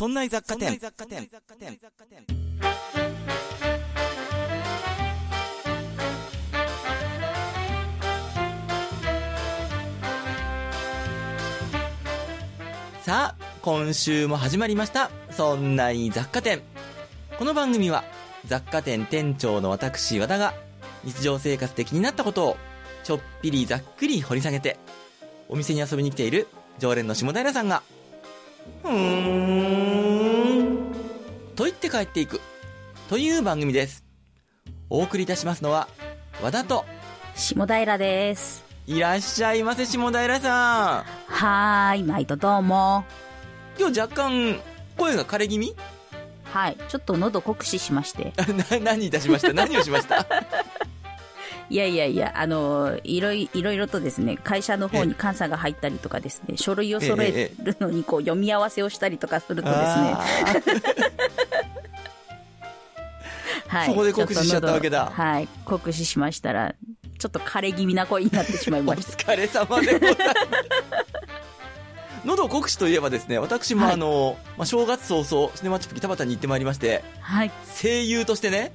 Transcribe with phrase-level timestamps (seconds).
[0.00, 0.80] そんな雑貨店。
[13.02, 15.10] さあ、今週も始まりました。
[15.32, 16.62] そんない雑貨店。
[17.38, 18.02] この番組は、
[18.46, 20.54] 雑貨店店長の私、和田が、
[21.04, 22.56] 日常生活で気になったことを、
[23.04, 24.78] ちょっぴりざっくり掘り下げて、
[25.50, 26.48] お店に遊びに来ている
[26.78, 27.82] 常連の下平さんが、
[28.84, 30.92] うーん、
[31.56, 32.40] と言って帰っていく、
[33.08, 34.04] という番組です。
[34.88, 35.88] お送りいたしますのは、
[36.42, 36.84] 和田と、
[37.36, 38.64] 下平です。
[38.86, 43.00] いらっしゃいませ、下平さはーい、毎度どうも。
[43.00, 43.04] ん。
[43.78, 44.60] 今日若干、
[44.96, 45.76] 声が枯れ気味？
[46.52, 48.32] はい、ちょっと喉酷使しまして。
[48.72, 49.52] な、何いたしました？
[49.52, 50.26] 何をしました？
[51.70, 60.24] いやいやいや、あの、いろいいろいろとですね、会社の方に監査が入ったりとかですね、書類を揃えるのにこう読み合わせをしたりとかするとですね、あ
[63.70, 63.86] はい。
[63.86, 66.74] そこで酷使しちゃったわけだはい、酷使しましたら、
[67.18, 69.12] ちょっと枯れ気味な声になってしまいました。
[69.32, 70.30] 疲れ様でございます。
[72.26, 77.52] 喉酷使といえばですね、私もはいあの、まあ、正月早々、シネマチップ北畑に行ってまいりまして、はい。
[77.80, 78.72] 声優としてね、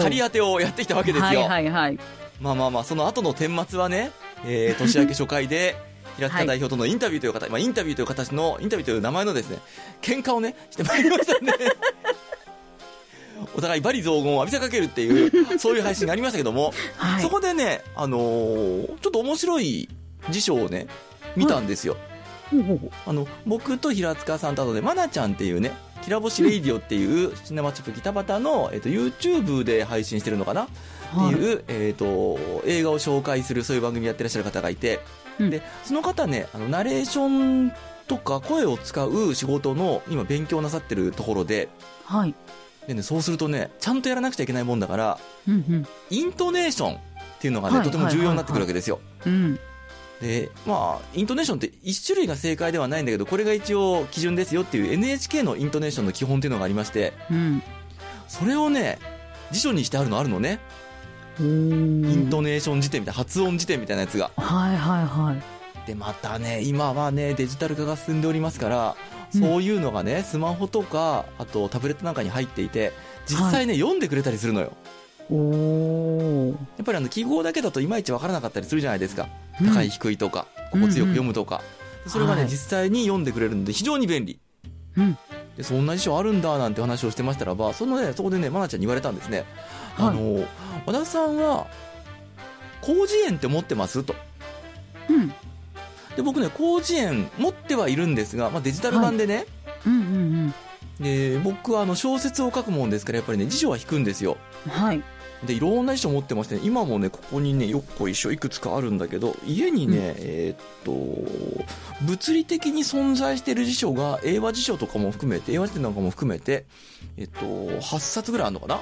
[0.00, 1.42] 仮当てをやってきたわけですよ。
[1.42, 1.98] はいはいはい。
[2.40, 4.12] まあまあまあ、その後の顛末はね、
[4.44, 5.76] えー、 年明け初回で、
[6.16, 9.58] 平塚代表とのインタビューという形、まあインタビューという形の、インタビューという名前のですね、
[10.02, 11.52] 喧嘩をね、してまいりましたんで、
[13.54, 17.22] お互い罵詈雑言を浴びせかけるっていう、そういう配信がありましたけども、はい。
[17.22, 19.88] そこでね、あのーちょっと面白い
[20.30, 20.86] 辞書をね、
[21.36, 21.96] 見たんですよ。
[22.50, 30.64] ほうほうほうあの、僕と平塚さんとあとで、まなちゃんっていうね、きらぼしレイディオっていう、シネマチップ北畑の、えっ、と、YouTube で配信してるのかな？
[30.64, 30.68] っ
[31.10, 35.00] ていう、えっ、と、映画を紹介する、そういう番組やってらっしゃる方がいて、
[35.38, 37.72] うんで、その方ね、あの、ナレーション
[38.06, 41.68] とか声を使う仕事の、今勉強なさってるところで、
[42.04, 42.34] はい。
[42.86, 45.86] でね、そうするとね、ちゃんとやらなくちゃいけないもんだから、うんうん。
[46.10, 46.98] イントネーションっ
[47.38, 48.98] ていうのがね、はいとても重要になってくるわけですよ。
[49.26, 49.60] うん。
[50.20, 57.62] で、まあ、イントネーションって一種類が正解ではないんだけど、これが一応基準ですよっていう NHK のイントネーションの基本っていうのがありまして、うん。
[58.26, 58.98] それをね、
[59.52, 60.60] 辞書にしてあるのあるのね。
[61.40, 64.30] イイントネーション辞典みたいな、発音辞典みたいなやつが。
[64.36, 65.86] はいはいはい。
[65.86, 72.92] で、またね、今はね、デジタル化が進んでおりますから、うんそういうのがね、スマホとか、あとタブレットなんかに入っていて、
[73.26, 74.72] 実際ね、読んでくれたりするのよ。
[75.30, 76.52] おー。
[76.52, 79.28] やっぱりあの、記号だけだといまいちわからなかったりするじゃないですか。
[79.60, 81.62] うん高い低いとか、ここ強く読むとか。
[82.06, 84.38] それがね、はい実際に読んでくれるので非常に便利。
[84.96, 85.18] うん。
[85.56, 89.44] で、そんな辞書あるんだなんて話をしてましたらば、そのね、そこでね、まなちゃんに言われたんですね。
[89.96, 90.46] あの、
[90.86, 91.66] 和田さんは、
[92.82, 94.14] 広辞苑って持ってますと。
[95.10, 95.28] うん。
[96.16, 99.46] で、僕ね、広辞苑持ってはいるんですが、まあ、デジタル版でね、
[99.84, 100.54] うんうん
[101.00, 104.36] で、僕はあの、小説を書くもんですから、やっぱりね、辞書は引くんですよ。
[104.66, 104.72] うん。
[104.72, 105.02] はい。
[105.44, 110.92] で、いろんな辞書持ってまして、ね、今もね、ここにね、よっこいしょいくつかあるんだけど、家にね、うんえーっと、
[112.02, 116.66] 物理的に存在している辞書が、英和辞書とかも含めて、英和辞典なんかも含めて、
[117.16, 118.80] えっと、8冊ぐらいあるのかな？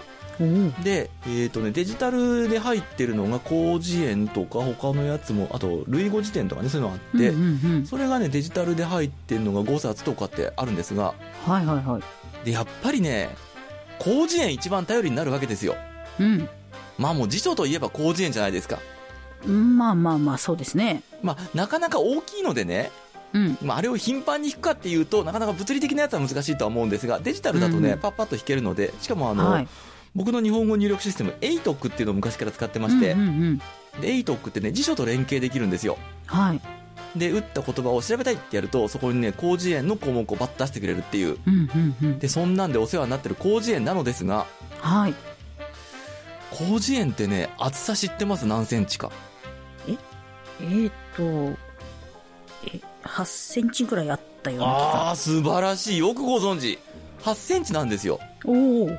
[0.82, 7.86] で、えーっとね、デジタルで入ってるのが、広辞苑とか、他のやつも、あと、類語辞典とかね、そういうのがあって、うんうんうん。
[7.86, 11.14] それがね、デジタルで入ってるのが5冊とかってあるんですが、
[11.46, 12.44] はいはいはい。
[12.44, 13.30] で、やっぱりね、
[13.98, 15.74] 広辞苑一番頼りになるわけですよ。
[16.20, 16.48] うん。
[16.98, 18.78] まあもう辞書といえば広辞苑じゃないですか。
[19.46, 21.02] うんまあまあまあ、そうですね。
[21.22, 22.90] まあ、なかなか大きいのでね、
[23.32, 23.58] うん。
[23.62, 29.68] まあ、あれを頻繁に弾くかっていうと、なかなか物理的なやつは難しいとは思うんですが、デジタルだとね、うんパッパッと弾けるので、しかもあの、はい。
[30.14, 33.58] 僕の日本語入力システム、ATOC っていうのを昔から使ってまして、うんうんうん。
[34.00, 35.98] で ATOC ってね、辞書と連携できるんですよ。
[36.26, 36.60] はい。
[37.18, 41.38] で、打った言葉を調べたいってやると、そこにね、広辞苑の項目をバッと出してくれるっていう。
[41.46, 42.18] うんうんうん。
[42.18, 44.46] で、そんなんでお世話になってる広辞苑なのですが、
[44.80, 45.14] はい。
[46.56, 48.46] 広辞苑ってね、厚さ知ってます？
[48.46, 49.10] 何センチか。
[49.86, 49.92] え？
[50.62, 51.22] ーっと、
[52.66, 54.66] え、8センチぐらいあったような。
[55.10, 55.98] あー、素晴らしい。
[55.98, 56.78] よくご存知。
[57.22, 58.18] 8センチなんですよ。
[58.44, 58.90] おお。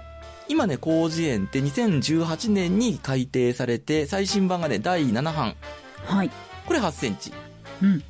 [0.49, 5.55] 今ね、広辞苑って2018年に改訂されて、最新版がね、第7版。
[6.05, 6.31] はい。
[6.65, 7.33] これ8センチ。
[7.81, 8.03] うん。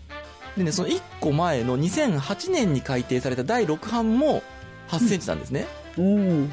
[0.57, 4.43] でね、その1個前の2008年に改訂された第6版も
[4.89, 5.67] 8センチなんですね。
[5.97, 6.47] おお。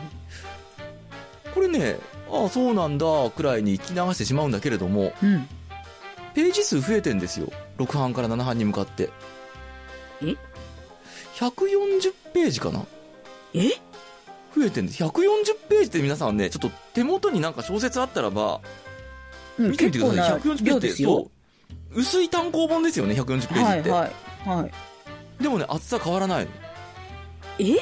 [1.54, 1.98] これね、
[2.34, 5.48] ああ、そうなんだ、くらいに聞き流してしまうんだけれども、うん。
[6.34, 7.52] ページ数増えてんですよ。
[7.78, 9.10] 6版から7版に向かって。
[10.20, 10.34] え
[11.36, 12.84] ?140 ページかな？
[13.54, 13.68] え？
[14.56, 15.02] 増えてんです。
[15.02, 15.14] 140
[15.68, 18.60] ページって皆さんね、ちょっと手元になんか小説あったらば、
[19.58, 20.40] うん見てみてください。
[20.40, 20.90] 140ページ量って。
[20.90, 21.30] そ
[21.94, 22.00] う。
[22.00, 23.90] 薄い単行本ですよね、140ページって。
[23.90, 24.10] はい
[24.44, 24.58] はい。
[24.58, 25.42] はい。
[25.42, 26.50] でもね、厚さ変わらないの。
[27.60, 27.64] え？
[27.74, 27.80] で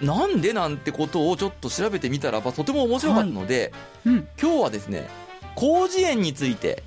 [0.00, 3.72] なんでなんてことをちょっと調べてみたらばとても面白かったので、
[4.04, 4.28] うん。
[4.40, 5.08] 今日はですね
[5.56, 6.82] 広辞苑について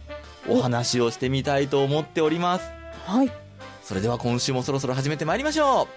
[0.47, 2.69] お話をしてみたいと思っております。
[3.05, 3.31] はい。
[3.83, 5.87] それでは今週もそろそろ始めてまいりましょう。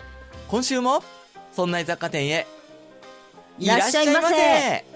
[0.49, 1.02] 今週も
[1.52, 2.46] そんな雑貨店へ
[3.58, 4.94] いらっしゃいませ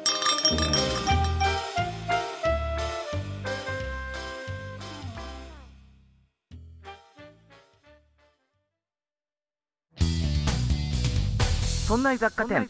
[11.88, 12.69] そんな雑貨店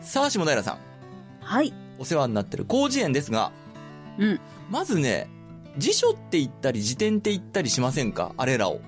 [0.00, 0.78] さあ下平さん
[1.42, 1.74] はい。
[1.98, 3.52] お世話になってる広辞苑ですが
[4.18, 4.40] うん。
[4.70, 5.28] まずね
[5.76, 8.32] 辞書って言ったり辞典って言ったりしませんか？
[8.38, 8.80] あれらを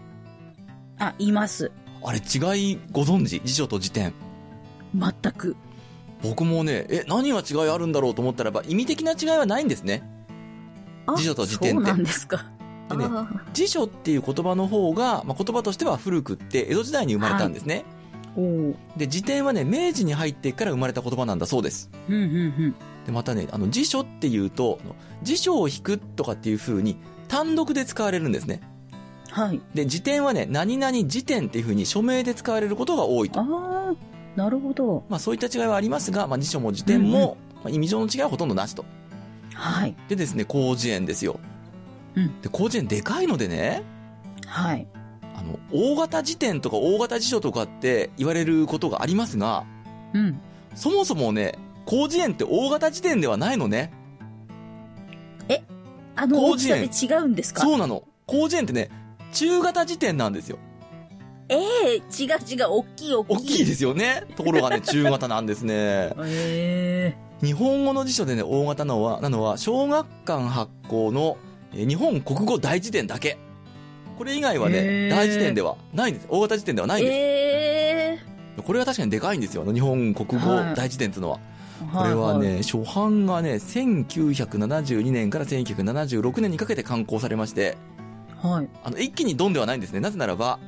[0.99, 1.71] あ、います。
[2.03, 3.43] あれ違いご存知？
[3.45, 4.15] 辞書と辞典
[4.95, 5.57] 全く。
[6.23, 10.03] 僕もねえ何が違いあるんだろうと思ったらば意味的な違いはないんですね。
[11.07, 11.87] あ辞書と辞典って。
[11.87, 12.45] そうなんですか。
[12.91, 21.91] でねあ辞書っていう言葉の方が、まあ、言葉としては古くって江戸時代に生まれたんですね、ーおーで辞典はね明治に入ってから生まれた言葉なんだそうです。
[22.09, 22.25] うんうんう
[22.69, 22.75] ん。
[23.07, 24.79] でまたねあの辞書っていうと
[25.23, 26.99] 辞書を引くとかっていう風に
[27.29, 28.61] 単独で使われるんですね。
[29.31, 29.61] はい。
[29.75, 33.41] で辞典はね何々辞典っていう風に署名で使われることが多いと。
[33.41, 33.95] ああ、
[34.37, 35.05] なるほど。
[35.09, 38.85] まあそういった違いはありますが、まあ、辞書も辞典も、まあ、意味上の違いはほとんどなしと
[39.55, 39.95] はい。
[40.09, 41.39] でですね広辞苑ですよ
[42.17, 42.41] うん。
[42.41, 43.83] で広辞苑でかいのでね
[44.47, 44.87] はい。
[45.35, 49.65] あの大型辞典とか大型辞書とかって言われることがありますが
[50.15, 50.41] うん。
[50.75, 53.93] そもそもね広辞苑って大型辞典ではないのね
[56.15, 57.63] あの大広きさで違うんですか？
[57.63, 58.91] そうなの広辞苑ってね
[59.33, 60.59] 中型辞典なんですよ
[61.53, 63.37] ええ違う違う、大きい大きい。
[63.37, 64.25] 大きいですよね。
[64.37, 66.13] ところがね 中型なんですね。
[66.25, 71.37] え日本語の辞書でね大型なのはなのは小学館発行の
[71.75, 73.39] えー日本国語大辞典だけ。
[74.19, 75.11] これ以外はねへー。
[75.11, 76.27] 大辞典ではないんです。
[76.29, 81.41] 大型辞典ではなえいんです、えこれは確かにでかいんですよ日本国語はい大辞典っていうのは、
[81.81, 87.77] えこれはね、初版がね1972年から1976年にかけて刊行されまして。
[88.43, 88.55] はい。
[88.55, 88.69] はい。
[88.85, 90.01] あの一気にドンではないんですね。
[90.01, 90.59] なぜならば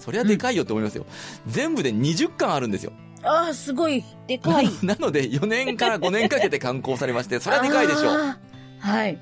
[0.00, 1.06] そりゃでかいよって思いますよ、
[1.46, 2.92] 全部で20巻あるんですよ
[3.22, 4.68] ああ、すごい、でかい。
[4.82, 8.36] なので4年から5年かけて刊行されましてそれはでかいでしょう
[8.80, 9.18] はい。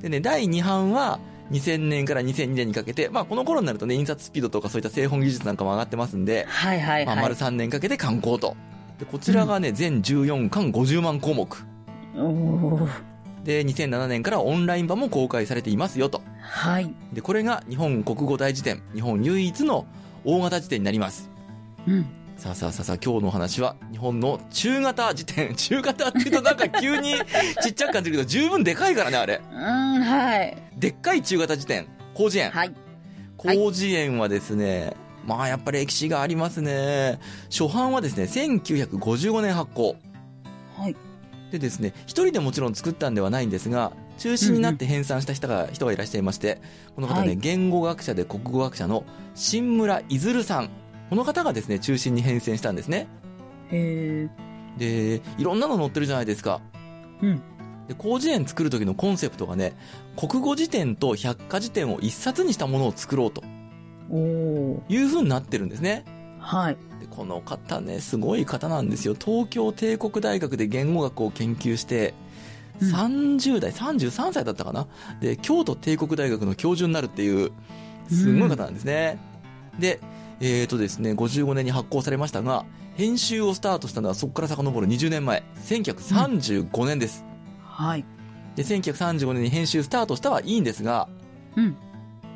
[0.00, 1.18] でね、第2版は
[1.50, 7.34] 2000年から2002年にかけて、まあこの頃になるとね、印刷スピードとかそういった製本技術なんかも上がってますんで、はいはいまあ丸はい。
[7.34, 8.56] 3年かけて刊行と。
[8.98, 11.56] で、こちらがね、全14巻50万項目。
[12.16, 12.88] おー
[13.44, 16.20] で、2007年からオンライン版も公開されていますよと。
[16.42, 16.92] はい。
[17.12, 19.86] で、これが日本国語大辞典、日本唯一の
[20.28, 21.30] 大型辞典になります。
[21.86, 22.06] うん。
[22.36, 25.54] さあさあさあさあ、今日のお話は日本の中型辞典。
[25.56, 27.14] 中型って言うとなんか急に
[27.64, 29.40] ちっちゃく感じるけど、十分でかいからね、あれ。
[29.50, 30.62] うん、はい。
[30.76, 32.50] でっかい中型辞典、広辞苑。
[32.50, 32.74] はい。
[33.40, 34.92] 広辞苑はですね、
[35.24, 37.18] まあやっぱり歴史がありますね。
[37.50, 39.96] 初版はですね、1955年発行。
[40.76, 40.96] はい。
[41.50, 46.60] でですね、一人でもちろん作ったんではないんですが、中心になって編纂した人が,、人がいらっしゃいまして、
[46.94, 49.04] この方ね、はい言語学者で国語学者の
[49.34, 50.70] 新村いずるさん。
[51.08, 53.06] この方がですね、中心に編纂したんですね。
[53.70, 55.18] へえ。
[55.18, 56.60] で、いろんなの載ってるじゃないですか。
[57.22, 57.36] うん。
[57.86, 59.74] で、広辞苑作る時のコンセプトがね、
[60.16, 63.42] 国語辞典と百科辞典を一冊にしたものを作ろうと。
[64.10, 66.04] いう風になってるんですね。
[66.38, 66.76] はい。
[67.00, 72.27] でこの方ねすごい方なんですよ東京帝国大学で言語学を研究して、うん
[72.80, 74.86] 30代33歳だったかな？
[75.20, 77.50] で京都帝国大学の教授になるっていう
[78.08, 79.18] すごい方なんですね、
[79.78, 80.00] で
[80.40, 85.42] えーとですね55年に発行されましたが編集をスタートしたのはそこから遡る20年前。
[85.66, 87.24] 1935年です、
[87.62, 88.04] はい。
[88.56, 91.08] で1935年に編集スタートしたはいいんですが
[91.56, 91.76] うん。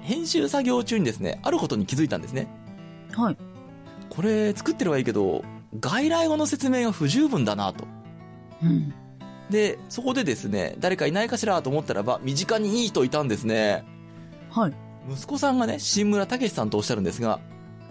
[0.02, 2.48] 編集作業中にですねあることに気づいたんですね。
[3.12, 3.36] はい。
[4.10, 5.44] これ作ってるはいいけど
[5.80, 7.86] 外来語の説明が不十分だなと。
[8.62, 8.92] うん。
[9.52, 13.84] でそこでですね誰かいないかしらと思ったらば身近にいい人いたんですね
[14.50, 14.72] はい。
[15.10, 17.38] 息子さんがね新村武さんとおっしゃるんですが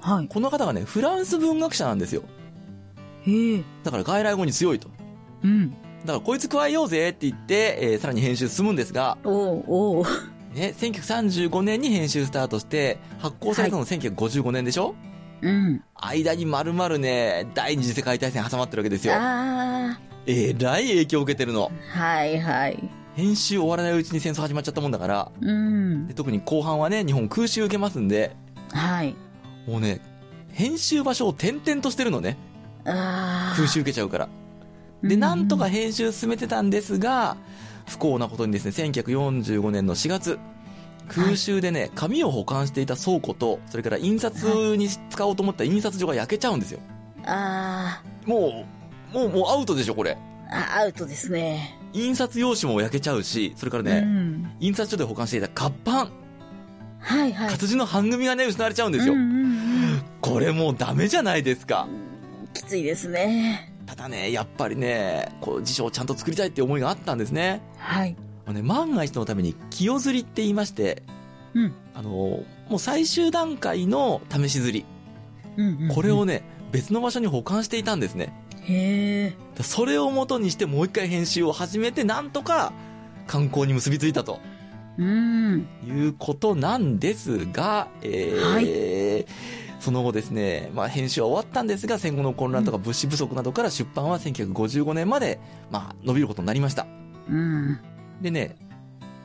[0.02, 0.28] はい。
[0.28, 2.24] この方がねフランス文学者なんですよ
[3.26, 3.64] へえ。
[3.84, 4.90] だから外来語に強いと
[5.44, 5.72] うん。
[5.72, 5.76] だ
[6.08, 14.96] からこいつ加えようぜって言って、えーさらに編集進むんですが、おおおーね、1935年に編集スタートして発行されたの1955年でしょ、
[15.42, 15.84] うん。
[15.96, 22.00] 間に丸々ね第二次世界大戦挟まってるわけですよあえらい影響を受けてるのあ。
[22.00, 22.90] はいはい。
[23.16, 26.14] 編集終わらないうちに戦争始まっちゃったもんだからうんで。
[26.14, 28.36] 特に後半はね日本空襲受けますんで
[28.72, 29.16] はい。
[29.68, 30.02] もうね
[30.54, 32.38] 編集場所を転々としてるのね。
[32.86, 34.30] あ空襲受けちゃうから。
[35.04, 37.38] で、なんとか編集進めてたんですが、
[37.88, 40.40] 不幸なことにですね、1945年の4月、
[41.14, 46.80] 空襲でね、紙を保管していた倉庫と、それから印刷に使おうと思った印刷所が焼けちゃうんですよ。
[47.26, 48.66] あも
[49.14, 50.12] う、もう、もうアウトでしょ、これ。
[50.12, 50.18] ー
[50.52, 51.78] あ、アウトですね。
[51.94, 54.52] 印刷用紙も焼けちゃうし、それからうね、ん。
[54.60, 56.12] 印刷所で保管していた活版、
[57.00, 57.50] はいはい。
[57.50, 59.14] 活字の版組がね、失われちゃうんですよ。
[59.14, 59.52] うんうんうん
[60.22, 61.88] これもうダメじゃないですか。
[62.54, 63.74] きついですね。
[63.88, 67.62] ただね、やっぱりね、こう辞書をちゃんと作りたいって思いがあったんですね。
[67.78, 68.16] はい。
[68.46, 71.04] あのね、万が一のために清釣りって言いまして、
[71.54, 71.74] うん。
[71.94, 72.46] あの、も
[72.78, 74.86] う最終段階の試し釣り。
[75.58, 78.34] うんうんうんこれをね、別の場所に保管していたんですね。
[78.62, 79.36] へえ。
[79.58, 82.72] だそれを元にしてもう一回編集を始めて、なんとか
[83.28, 84.40] 観光に結びついたと
[84.98, 85.68] うん。
[85.86, 95.40] いうことなんですが、えーその後ですね、まあ編集は終わったんですが、戦後の混乱とか物資不足などから出版は1955年まで、
[95.72, 96.86] まあ伸びることになりました。
[97.28, 97.80] うん。
[98.22, 98.56] でね、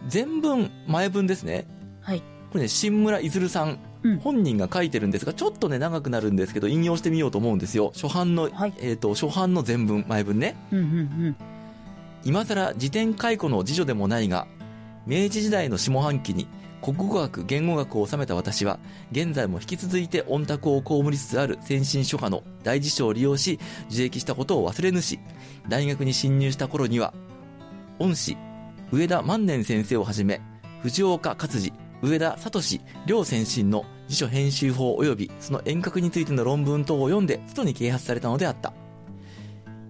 [0.08, 1.66] 全文、前文ですね。
[2.00, 2.20] はい。
[2.50, 7.90] これね、新村いずるさん、うん本人が書いてるんですが、ちょっとね、長くなるんですけど、引用してみようと思うんですよ。
[7.94, 10.54] 初版の、はいえっ、と、初版の全文、前文ね。
[10.70, 11.36] うんうん
[12.24, 14.48] 今更辞典解雇の次女でもないが、
[15.06, 16.48] 明治時代の下半期に
[16.82, 18.78] 国語学、言語学を収めた私は、
[19.12, 23.58] 現在も引き続いて御託を被りつつある先進諸派の大辞書を利用し、
[23.90, 25.18] 受益したことを忘れぬし、
[25.68, 27.14] 大学に侵入した頃には、
[27.98, 28.36] 恩師、
[28.92, 30.40] 上田万年先生をはじめ、
[30.82, 32.60] 藤岡勝治、上田聡
[33.06, 38.72] 両先進の辞書編集法及びその遠隔についての論文等を読んで、外に啓発されたのであった。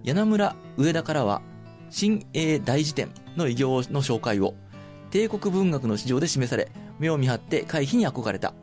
[0.03, 1.43] 柳村上田からは、
[1.89, 4.55] 新英大辞典の異業の紹介を、
[5.11, 8.53] 帝国文学の市場で示され、目を見張って回避に憧れた。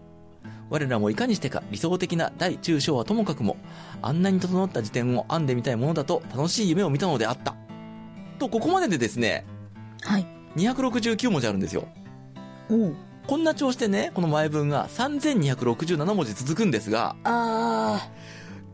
[0.69, 3.57] 我らもいかにしてか理想的な大中小はともかくも、
[4.03, 7.55] あんなに整った辞典を編んでみたいものだと楽しい夢を見たのであった。
[8.41, 9.45] と、ここまででですね、
[10.05, 10.27] はい。
[10.57, 11.89] 269文字あるんですよ。
[13.27, 18.09] こんな調子でね、この前文が3267文字続くんですが、あ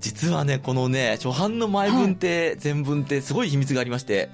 [0.00, 4.28] 実はね、このね、初版の前文って、前文ってすごい秘密がありまして、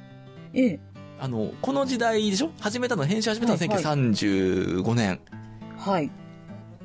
[0.54, 0.60] ー。
[0.60, 0.80] ええ。
[1.18, 2.50] あの、この時代でしょ？
[2.60, 5.20] 始めたの、編集始めたのはいはい1935年。
[5.76, 6.10] はい。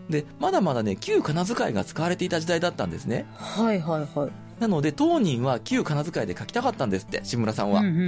[0.09, 3.25] で、まだまだね、旧仮名遣いが使われていた時代だったんですね。
[3.37, 4.31] はいはいはい。
[4.59, 7.81] なので、当人は旧仮名遣いで書きたかったんですって、志村さんは。
[7.81, 8.01] うんうんう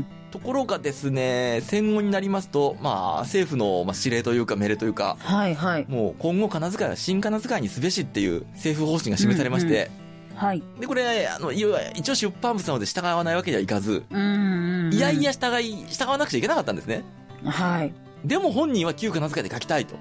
[0.00, 5.86] んところがですね、戦後になりますと、まあ、政府のまあ指令というか命令というか、はいはい。
[5.88, 9.90] もう今後仮名遣いは新仮名遣いにすべしっていう政府方針が示されまして、
[10.34, 10.62] はい。
[10.78, 14.94] で、これ、あの、一応出版物なので従わないわけにはいかず、うんうんうん。
[14.94, 17.02] いやいや従い、従わなくちゃいけなかったんですね。
[17.44, 17.92] はい。
[18.24, 19.96] でも本人は旧仮名遣いで書きたいと。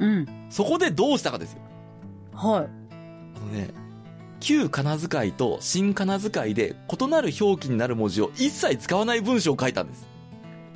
[0.00, 0.26] うん。
[0.50, 1.60] そこでどうしたかですよ。
[2.34, 2.68] はい。
[3.36, 3.68] あのね、
[4.40, 10.06] 旧仮名遣いと新仮名遣いで異なる表記になる文字を一切使わない文章を書いたんです。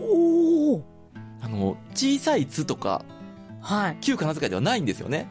[0.00, 0.84] おお。
[1.42, 3.04] あの、小さいつとか、
[3.60, 3.98] はい。
[4.00, 5.28] 旧仮名遣いではないんですよね。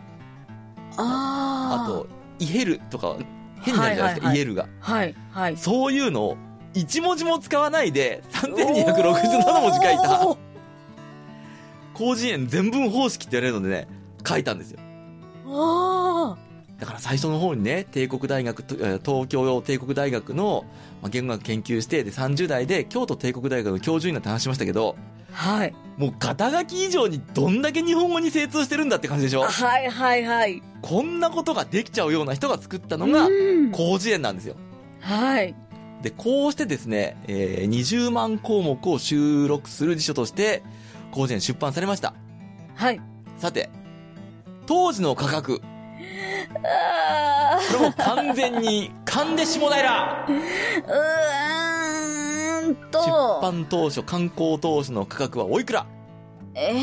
[0.98, 1.86] ああ。
[1.86, 2.07] あと、
[2.39, 3.17] イヘルとか、
[3.62, 4.67] 変になるじゃないですか、はいはいはいイエルが。
[4.79, 5.57] はいはい。
[5.57, 6.38] そういうのを、
[6.74, 10.38] 一文字も使わないで、3267文字書いた、
[11.98, 13.88] 広辞苑全文方式って言われるのでね、
[14.25, 14.79] 書いたんですよ。
[15.48, 16.38] あ
[16.79, 18.63] だから最初の方にね、帝国大学
[19.03, 20.65] 東京帝国大学の、
[21.01, 24.95] まあ、言語学研究して、で、30代で京都帝国大学の教授になって話しましたけど、
[25.33, 25.36] あ。
[25.57, 25.75] はい。
[25.98, 29.41] もう肩書き以上にどんだけ日本語に精通してるんだって感じでしょ？
[29.43, 30.63] はいはいはい。
[30.81, 34.55] こんなことができちゃうような人が作ったのがう、ん広辞苑なんですよ。
[35.01, 35.53] はい。
[36.01, 40.63] で、こうしてですね、えー20万項目を収録する辞書として、
[41.12, 42.13] 広辞苑出版されました。
[42.75, 43.01] はい。
[43.38, 43.69] さて、
[44.65, 53.39] 当時の価格、あこれも完全に勘で下平ーうーん出と。
[53.41, 55.86] 版当初、観光当初の価格はおいくら？
[56.56, 56.77] えー、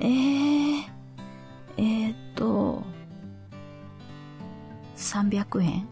[0.00, 0.84] えー、
[1.78, 2.82] えー、っと、
[4.96, 5.88] 300円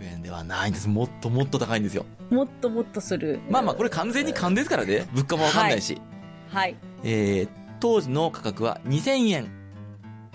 [0.00, 0.88] ?300 円ではないんです。
[0.88, 2.04] もっともっと高いんですよ。
[2.30, 3.40] もっともっとする。
[3.48, 5.06] まあまあ、これ完全に勘ですからね。
[5.12, 6.00] 物価もわかんないし。
[6.48, 6.76] はい。
[7.04, 7.48] えー、
[7.80, 9.61] 当時の価格は2000円。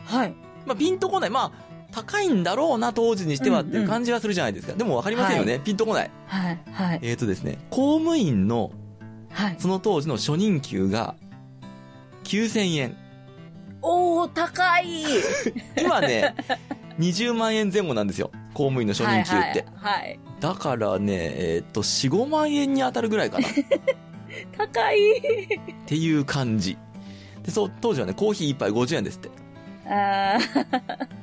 [0.08, 0.34] はい。
[0.66, 1.30] まあ、ピンとこない。
[1.30, 4.74] まあ、高いんだろうな、当時にしてはっていう感じはするじゃないですか。
[4.74, 5.60] でもわかりませんよね。
[5.60, 6.12] ピンとこない。
[6.26, 6.60] はい。
[6.72, 7.00] はい。
[7.02, 8.72] えーとですね、公務員の
[9.30, 9.56] はい。
[9.60, 11.16] その当時の初任給が
[12.24, 12.98] 9000円。
[13.82, 15.04] おー、高い
[15.80, 16.36] 今ね、
[17.00, 18.32] 20万円前後なんですよ。
[18.54, 19.66] 公務員の初任給って。
[19.76, 20.20] はい、はい。
[20.40, 23.48] だからね、えっ、と、4、5万円に当たるぐらいかな。
[23.48, 23.52] っ
[24.58, 24.98] 高い
[25.86, 26.78] ていう感じ。
[27.44, 29.30] で、そう、当時はね、コーヒー1杯50円ですって。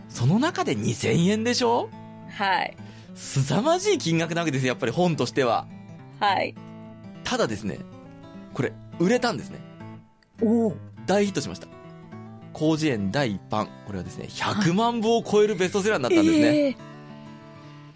[0.09, 1.91] その中で2000円でしょ？
[2.31, 2.77] はい。
[3.15, 5.67] 凄まじい金額なわけですよ、やっぱり本としては。
[6.21, 6.55] はい。
[7.23, 7.79] ただですね、
[8.53, 9.59] これ、売れたんですね。
[10.43, 10.77] おお。
[11.07, 11.69] 大ヒットしました。
[12.57, 13.67] 広辞苑第一版。
[13.87, 16.45] これはですね、100万部を超えるベストセラーになったんですね。
[16.45, 16.77] ええ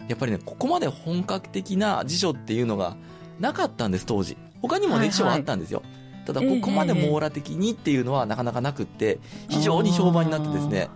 [0.07, 2.97] やっぱりね、ここまで本格的な辞書っていうのが
[3.39, 4.37] なかったんです、当時。
[4.61, 5.83] 他にもね、はいはい辞書はあったんですよ。
[6.25, 10.89] ただ、ええここまで網羅的にっていうのはなかなかなくって、非常に評判になってですね。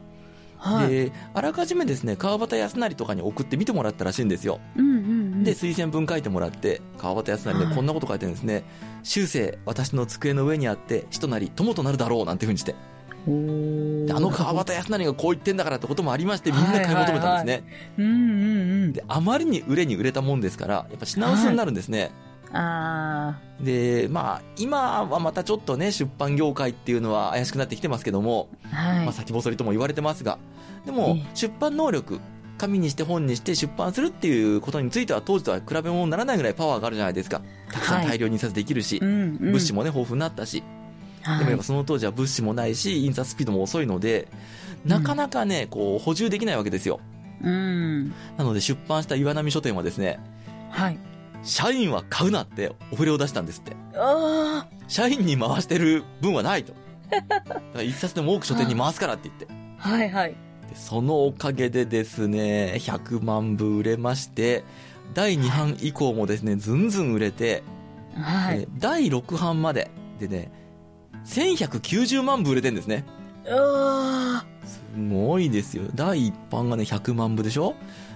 [0.58, 0.90] はい。
[0.90, 4.60] で、あらかじめですね、川端康成とかに送って見てもらったらしいんですよ。
[4.78, 5.00] うんうんう
[5.38, 5.44] ん。
[5.44, 8.64] で、推薦文書いてもらって、川端康成ではいこんなこと書いてるんですね。
[9.04, 12.76] 終生、私の机の上にあって、死となり、友となるだろう、なんていうふうにして。
[13.26, 13.30] あ
[14.20, 17.64] の川端康成がこう言ってんだからってこともありまして、みんな買い求めたんですね。
[17.98, 18.94] うんうんうん。
[18.94, 22.12] で、あまりに売れに売れたもんですから、やっぱ品薄になるんですね。
[22.54, 28.76] あで、まあ、今はまたちょっとね、出版業界っていうのは怪しくなってきてますけども、あ。
[28.76, 29.06] はい。
[29.06, 30.38] まあ、先細りとも言われてますが、
[30.86, 32.20] でもええ、出版能力、
[32.58, 37.42] 紙にして本にして出版するっていうことについては当時とは比べ物にならないぐらいパワーがあるじゃないですか。
[37.72, 39.14] たくさんはい大量に印刷できるし、うんう
[39.50, 39.52] ん。
[39.54, 40.64] 物資もね、豊富になったし、
[41.24, 44.28] はい、でもやっぱその当時は物資もないし、印刷スピードも遅いので、
[44.86, 47.00] なかなかね、こう、補充できないわけですよ。
[47.42, 48.10] うん。
[48.38, 50.20] なので出版した岩波書店はですね、
[50.70, 50.98] はい。
[51.44, 53.76] 社員は買うなってお触れを出したんですって。
[53.96, 56.74] あ社員に回してる分はないと。
[57.12, 59.48] だから一冊でも多く書店に回すからって言って。
[59.80, 59.90] あ。
[59.90, 60.30] はいはい。
[60.70, 64.64] でそのおかげでですね、100万部売れまして、
[65.14, 67.62] 第2版以降もですね、ずんずん売れて、
[68.16, 68.60] はい。
[68.60, 70.52] で第6版まで、でね、
[71.26, 73.06] 1190万部売れてんですね。
[73.50, 75.84] あすごいですよ。
[75.94, 77.76] 第1版がね、100万部でしょ？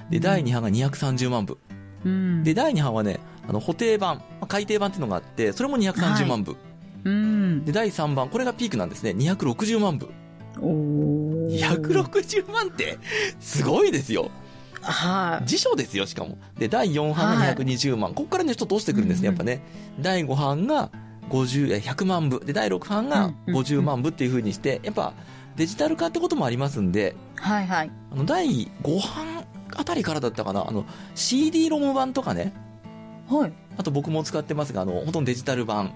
[0.10, 1.58] で、第2版が230万部。
[2.04, 2.44] ーうん。
[2.44, 6.56] で、第2版はね、あの、補定版、まあ改訂版っていうのがあって、それも230万部。
[7.04, 7.66] うん。
[7.66, 9.12] で、第3版、これがピークなんですね。
[9.12, 10.10] 260万部。
[10.60, 11.60] おー。
[11.60, 12.98] 160万って、
[13.40, 14.30] すごいですよ。
[14.82, 15.46] はい。
[15.46, 16.38] 辞書ですよ、しかも。
[16.58, 18.14] で、第4版が220万。
[18.14, 19.62] ここからね、ちょっと落ちてくるんですね、やっぱね。
[20.00, 20.92] 第5版が
[21.30, 22.40] 50、え、100万部。
[22.46, 25.14] で、第6版が50万部っていう風にして、やっぱ、
[25.56, 27.92] デジタル化ってこともありますんで、はいはい。
[28.12, 29.37] あの、第5版
[29.76, 32.54] あたりからだったかな、あの、CD ロム版とかね、
[33.30, 33.54] はい。
[33.78, 35.94] あと僕も使ってますが、あの、ほとんどデジタル版、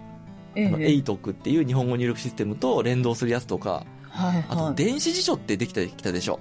[0.56, 4.76] えあの、エイトクっていう日本語入力システムと連動するやつとか、はいあとはい。
[4.76, 6.40] 電子辞書ってできてきたでしょ？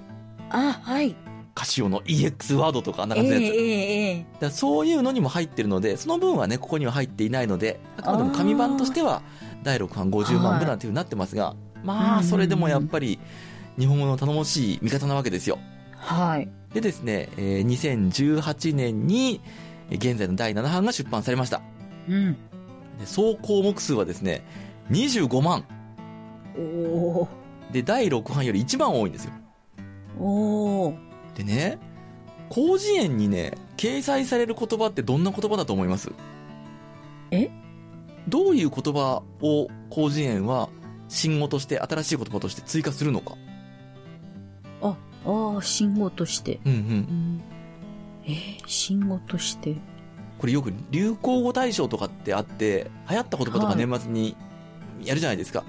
[0.51, 1.14] あ、はい。
[1.55, 3.55] カシオの EX ワードとかあんなええ感じのやつ。
[3.55, 9.23] えええだからそういうのにも入ってるので、その分はね、ここには入っていないので、あくまでも紙版としては、
[9.62, 13.19] 第6版50万部なんていう風になってますが、まあ、それでもやっぱり、
[13.79, 15.59] 日本語の頼もしい味方なわけですよ。
[15.97, 16.49] はい。
[16.72, 19.40] でですね、えー2018年に、
[19.90, 21.62] えー現在の第7版が出版されました。
[22.09, 22.35] うん。
[22.98, 24.44] で総項目数はですね、
[24.90, 25.64] 25万。
[26.56, 27.28] おー。
[27.72, 29.33] で、第6版より1番多いんですよ。
[30.18, 30.96] おー。
[31.35, 31.78] でね、
[32.52, 36.12] 広辞苑にね、掲載される言葉ってどんな言葉だと思います？
[37.30, 37.50] え？
[38.28, 40.68] どういう言葉を広辞苑は
[41.09, 43.35] 新語として、新しい言葉として追加するのか。
[45.24, 46.61] あ、ああ、信号として。
[46.64, 46.83] うんうんう。
[46.83, 47.42] ん。
[48.24, 49.76] えー、信号として。
[50.38, 54.37] これよく流行語大賞とかってあって、流行った言葉とかはい年末に
[55.02, 55.64] やるじゃないですか。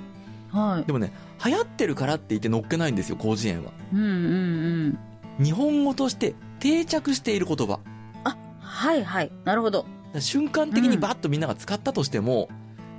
[0.49, 0.93] はいで。
[0.93, 1.11] もね、
[1.43, 3.71] 流行ってるからって言って乗っけないんですよ、広辞苑は。
[3.93, 4.99] うんうん
[5.37, 5.43] うん。
[5.43, 7.79] 日本語として定着している言葉。
[8.23, 9.31] あ、はいはい。
[9.43, 9.85] なるほど。
[10.13, 12.49] ら瞬間的にバッとみんなが使ったとしても、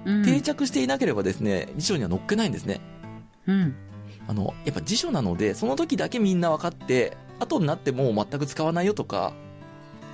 [0.05, 0.25] うん。
[0.25, 2.81] 定着していなければですね、辞書には載っけないんですね。
[3.47, 3.75] うん。
[4.33, 9.35] あの、やっぱ辞書なので、その時だけみんな分かって、後になってもう全く使わないよとか、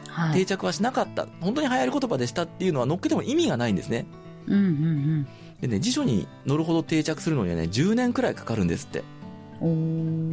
[0.08, 0.40] はい。
[0.40, 4.06] 定着はしなかった、本当に流行る言葉でしたっていうのは載っけても意味がないんですね。
[4.46, 5.28] うんうん
[5.60, 9.02] でね、辞書に載るほど定着するのにはね、10年くらいかかるんですって。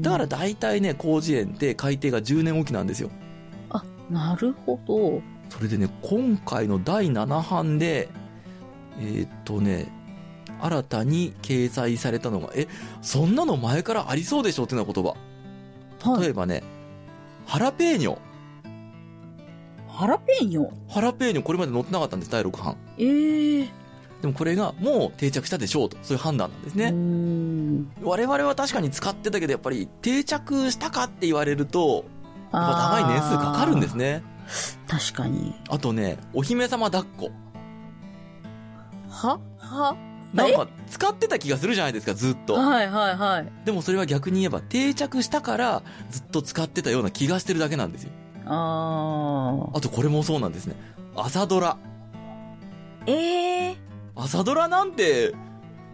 [0.02, 3.10] だから大体ね、広辞苑って改訂が10年おきなんですよ。
[3.70, 5.22] あ、なるほど。
[5.50, 8.10] それでね、今回の第7版で、
[9.00, 9.88] えーっとね、
[10.62, 12.68] 新たに掲載されたのが、え、
[13.02, 15.16] そんなの前からありそうでしょってな言葉。
[16.02, 16.22] はい。
[16.22, 16.64] 例えばね、
[17.46, 18.18] ハラペーニョ。
[19.88, 20.70] ハラペーニョ？
[20.90, 22.76] ハラペーニョこれまで載ってなかったんです、第6版。
[22.98, 23.70] ええ
[24.22, 26.90] でもこれがもう定着したでしょうと、そういう判断なんですね。
[26.90, 27.92] ん。
[28.02, 32.06] 我々は確かに使ってたけど、やっぱり定着したかって言われると、
[32.52, 34.24] やっぱ長い年数かかるんですね。
[34.88, 35.56] 確かに。
[35.70, 37.32] あとね、お姫様抱っこ。
[39.10, 39.40] は？
[39.60, 39.96] は？
[40.36, 42.56] なんか使ってた気がするじゃないですか、ずっと。
[42.56, 43.52] はいはいはい。
[43.64, 48.12] でもそれは逆に言えば定着したからずっと使ってたような気がしてるだけなんですよ。
[48.46, 49.78] ああ。
[49.78, 50.76] あとこれもそうなんですね。
[51.16, 51.78] 朝ドラ。
[53.08, 53.76] ええ
[54.16, 55.34] 朝ドラなんて、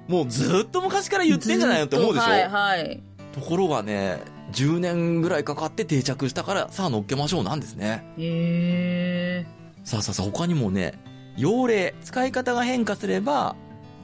[0.08, 3.04] もうずっと昔から言ってんじゃないのって思うでしょ、はいはい。
[3.34, 4.20] ところがね、
[4.54, 8.04] 10年ぐらいかかって定着したから、さあ乗っけましょうなんですね。
[8.18, 9.46] へえ。
[9.84, 10.94] さあさあさあ、他にもね、
[11.38, 13.56] 用例、使い方が変化すれば、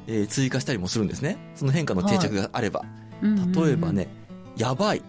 [0.08, 1.38] えー追加したりもするんですね。
[1.56, 2.84] その変化の定着があれば。
[3.22, 3.92] 例えば。
[3.92, 4.08] ね、
[4.56, 5.02] やばい。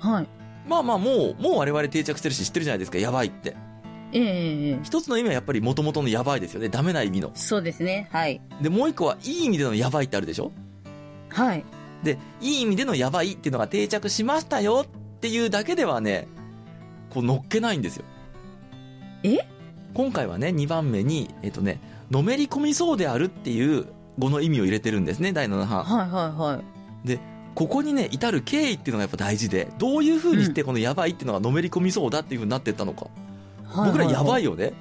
[0.00, 0.26] はい。
[0.68, 3.54] まあまあもう、もう我々定着してるし知ってるじゃないですか、やばいって。
[4.12, 6.68] ええええ一つの意味はやっぱり元々のやばいですよね。
[6.68, 7.30] ダメな意味の。
[7.34, 8.08] そうですね。
[8.12, 8.40] はい。
[8.62, 10.52] で、もう一個はいい意味でのやばいってあるでしょ？
[11.30, 11.64] はい。
[12.04, 16.28] で、いい意味でのやばいっていうのが定着しましたよっていうだけではね、
[17.10, 18.04] こう乗っけないんですよ。
[19.24, 19.38] え？
[19.94, 23.86] 今回はね、2番目に、えっとね、のめり込みそうであるっていう
[24.18, 25.84] 語の意味を入れてるんですね、第7版。
[25.84, 26.62] はいはいは
[27.04, 27.08] い。
[27.08, 27.20] で、
[27.54, 33.06] ここにね、至る経緯っていうのがやっぱ大事で、どういう風にしてこのやばいっていうのがのめり込みそうだっていう風になっていったのか。
[33.66, 34.52] はい僕らやばいよ。
[34.52, 34.72] よね。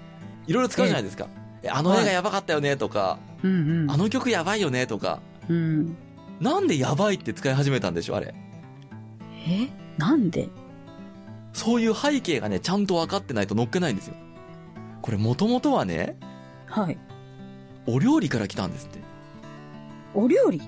[0.48, 1.28] いろいろ使うじゃないですか。
[1.64, 3.92] えあの映画やばかったよねとか、うんうん。
[3.92, 5.96] あの曲やばいよねとか、うん。
[6.40, 8.36] なんでやばいって使い始めたんでしょう、あれ。
[9.48, 9.70] え？
[9.98, 10.50] なんで？
[11.54, 14.16] そういう背景がね、ちゃんと分かってないと乗っけないんですよ。
[15.02, 16.18] これもともとはね、
[16.66, 16.98] はい。
[17.86, 19.00] お料理から来たんですって。
[20.14, 20.62] お料理？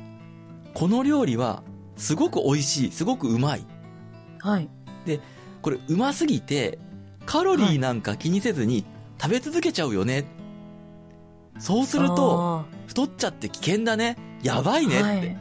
[0.73, 1.63] この料理は、
[1.95, 3.65] すごく美味しい、すごくうまい。
[4.39, 4.69] はい。
[5.61, 6.79] これうますぎて、
[7.25, 8.85] カロリーなんか気にせずに
[9.19, 10.25] 食べ続けちゃうよね。
[11.57, 14.17] そうすると、太っちゃって危険だね。
[14.43, 15.03] やばいねって。
[15.03, 15.37] はい。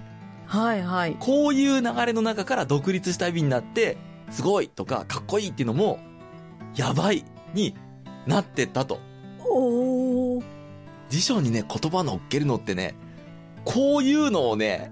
[0.47, 1.17] はいはい。
[1.19, 3.97] こういう流れの中から独立した意味になって、
[4.31, 5.99] すごいとかかっこいいっていうのも、
[6.77, 7.75] やばいに
[8.27, 9.01] なってったと。
[9.41, 10.54] おー。
[11.15, 12.97] 辞書にね、言葉乗っけるのってね、
[13.65, 14.91] こういうのをね、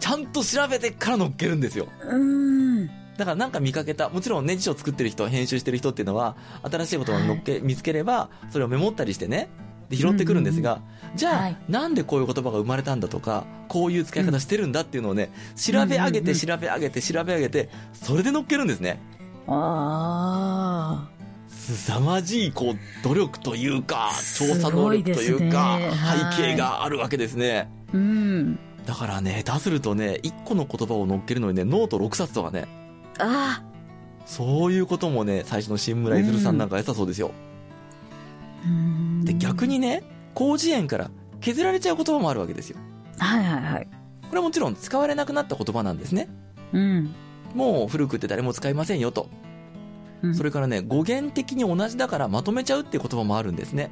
[0.00, 1.86] ちゃんと調べてから乗っけるんですよ。
[2.02, 2.86] うーん。
[3.16, 6.36] だからなんか見かけた、もちろんね、辞書を作ってる人、編集してる人っていうのは、
[6.68, 9.48] 新しい言葉を乗っけ、見つければ、それをメモったりしてね、
[9.88, 10.80] で、拾ってくるんですが、
[11.14, 19.00] じゃあ、はいなんでこういう言葉が生まれたんだとか、こういう使い方してるんだっていうのをね、調べ上げて、調べ上げて、調べ上げて、それで乗っけるんですね。
[19.46, 21.08] あ
[21.74, 27.68] 凄まじい、こう、努力というか、調査す能力とごいうか、はい背景があるわけですね。
[27.92, 27.96] ー。
[27.96, 28.58] うん。
[28.86, 32.66] だからね、下手するとね、一個の言葉を乗っけるのにね、ノート6冊とかね、
[33.18, 33.62] あ
[34.26, 37.32] そういうこともね、最初の新村いずるさんなんかやったそうですよ。
[38.64, 38.68] ー。
[38.68, 38.72] うー
[39.22, 40.04] んで、逆にね、
[40.36, 42.78] 広辞苑から削られちゃう言葉もあるわけですよ。
[43.18, 43.88] はいはいはい。
[44.22, 46.28] これはもちろん使われなくなった言葉なんですね。
[46.72, 47.14] うん。
[47.54, 49.28] もう古くって誰も使いませんよと。
[50.22, 53.90] うんそれからね、語源的に同じだからまとめちゃうっていう言葉もあるんですね。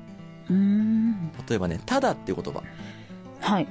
[0.48, 1.32] うーん。
[1.48, 2.62] 例えばね、ただっていう言葉。
[3.40, 3.66] はい。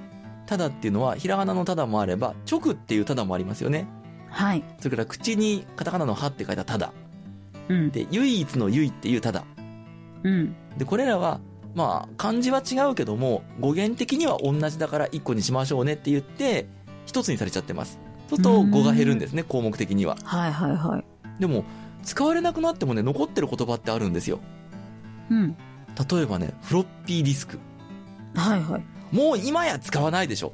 [0.45, 3.87] ただっていうのは、ひらがなのただもあれば、直っていうただもありますよね。
[4.29, 4.63] はい。
[4.79, 6.93] それから口にカタカナのはって書いたただ。
[7.69, 7.91] うん。
[7.91, 9.45] で、唯一の唯っていうただ。
[10.23, 10.55] うん。
[10.77, 11.39] で、これらは、
[11.75, 16.67] まあ、漢字は違うけども、語源的には同じだから一個にしましょうねって言って、
[17.05, 17.99] 一つにされちゃってます。
[18.29, 20.17] そうすると語が減るんですね、項目的には。
[20.23, 21.05] はいはいはい。
[21.39, 21.63] でも、
[22.03, 24.39] 使われなくなってもね、残ってる言葉ってあるんですよ。
[25.29, 25.55] うん。
[26.11, 27.59] 例えばね、フロッピーディスク。
[28.35, 28.83] はいはい。
[29.15, 30.53] もう今や使わないでしょ。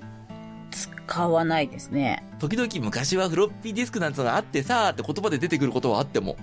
[0.71, 2.23] 使わないですね。
[2.39, 6.37] 時々昔はフロッピーディスクなんてのがあってさーって言葉で出てくることはあっても。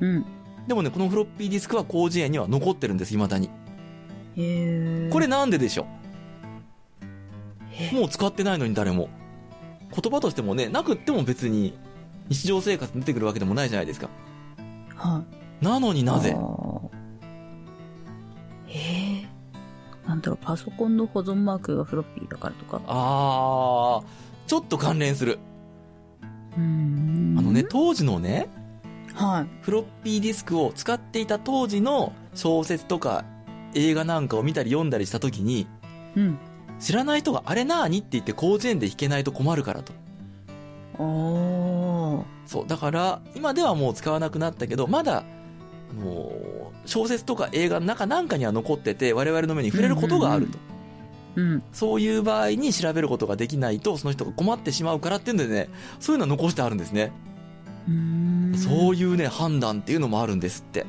[0.00, 0.24] うん。
[0.66, 3.46] でもね、このフロッピーディスクは広辞苑には残ってるんです、未だに。
[3.46, 5.10] へえ。
[5.10, 5.86] これなんででしょ
[7.74, 7.90] え？
[7.92, 9.08] うもう使ってないのに誰も。
[9.94, 11.74] 言葉としてもね、なくっても別に
[12.28, 14.08] 日常生活に出てくるわけでもないじゃないですか。
[15.02, 15.24] は
[15.60, 15.64] い。
[15.64, 16.34] なのになぜ？
[16.36, 16.88] あー
[18.68, 19.28] へえ。
[20.06, 22.80] なんだろう、パソコンの保存マークがフロッピーだからとか？
[22.86, 25.38] あー、ちょっと関連する。
[26.56, 27.36] うーん。
[27.38, 28.48] あのね、当時のね、
[29.14, 29.46] はい。
[29.62, 33.24] フロッピーディスクを使っていた当時の小説とか
[33.74, 35.66] 映画なんかを見たり読んだりした時に、
[36.16, 36.38] うん。
[36.78, 37.98] 知らない人があれなーに？
[37.98, 39.92] って言って広辞苑で弾けないと困るからと。
[42.46, 42.66] そう。
[42.66, 46.52] だから、今ではもう使わなくなったけど、まだ、あのー
[46.84, 50.58] 小説とか映画の中なんかには残ってて、我々の目に触れることがあると。
[51.36, 51.62] うん。
[51.72, 55.68] そういう場合に調べることができないと、その人が困ってしまうからっていうんでね、
[56.00, 57.12] そういうのは残してあるんですね。
[58.52, 58.56] う。
[58.58, 60.86] そういうね、判断っていうのもあるんですって。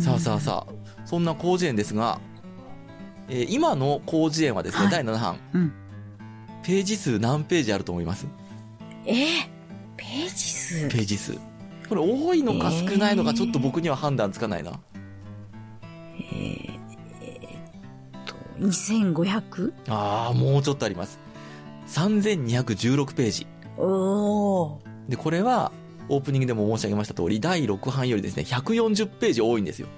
[0.00, 0.72] さあさあさあ、
[1.04, 2.20] そんな広辞苑ですが、
[3.28, 5.72] えー今の広辞苑はですね、はい第7版、うん。
[6.62, 8.26] ページ数何ページあると思います？
[9.06, 9.16] えー、
[9.96, 10.88] ページ数？
[10.88, 11.38] ページ数。
[11.88, 14.72] これ多いのか少ないのかちょっと僕には判断つかないな。
[18.26, 19.72] と、2500?
[19.88, 21.18] ああ、もうちょっとあります。
[21.88, 23.46] 3216ページ。
[23.76, 24.78] おー。
[25.08, 25.72] で、これは、
[26.08, 29.88] オープニングでも申し上げました通り、第6版よりですね、140ページ多いんですよ。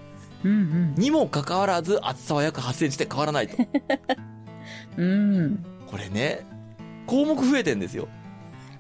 [0.45, 3.57] うんにもかかわらず、厚さは約8センチで変わらないと。
[4.97, 5.35] うん。
[5.35, 5.65] うん。
[5.87, 6.47] これね、
[7.07, 8.09] 項目増えてんですよ。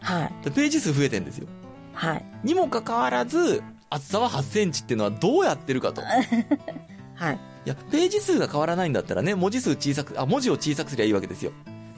[0.00, 0.44] はい。
[0.44, 1.46] でページ数増えてんですよ。
[1.92, 2.24] はい。
[2.44, 6.00] にもかかわらず、厚さは8センチっていうのはどうやってるかと。
[6.00, 6.04] い
[7.14, 7.38] はい。
[7.64, 11.52] や、ページ数が変わらないんだったらね、文字数小さく、あ、文字を小さくすりゃいいわけですよ。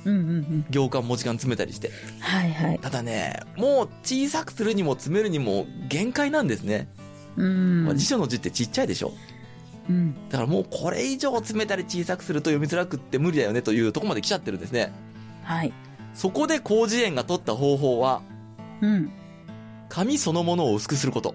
[0.04, 0.66] うんうんうん。
[0.70, 1.90] 行間、文字間詰めたりして。
[2.20, 2.78] はいはい。
[2.78, 6.88] ただね、もう小さくするにも詰めるにも限界なんですね。
[7.36, 7.84] うん。
[7.86, 9.12] まあ辞書の字ってちっちゃいでしょ。
[9.88, 10.14] うん。
[10.28, 14.92] だからもうこれ以上詰めたり小さくすると読みづらくって無理だよねというところまで来ちゃってるんですね。
[15.42, 15.72] はい。
[16.14, 18.22] そこで広辞苑が取った方法は、
[18.80, 19.10] うん。
[19.88, 21.34] 紙そのものを薄くすること。